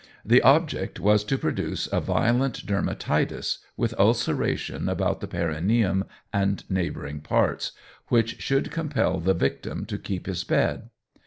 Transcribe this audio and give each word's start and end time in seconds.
The 0.25 0.41
object 0.41 0.99
was 0.99 1.23
to 1.25 1.37
produce 1.37 1.87
a 1.91 2.01
violent 2.01 2.65
dermatitis, 2.65 3.59
with 3.77 3.93
ulceration 3.99 4.89
about 4.89 5.21
the 5.21 5.27
perineum 5.27 6.05
and 6.33 6.67
neighbouring 6.71 7.19
parts, 7.19 7.73
which 8.07 8.41
should 8.41 8.71
compel 8.71 9.19
the 9.19 9.35
victim 9.35 9.85
to 9.85 9.99
keep 9.99 10.25
his 10.25 10.43
bed. 10.43 10.89